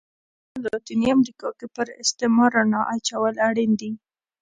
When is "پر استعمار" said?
1.75-2.49